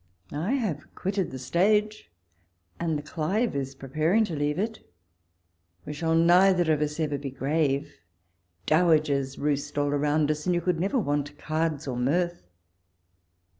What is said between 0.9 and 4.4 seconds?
quitted the stage, and the Clive is pre paring to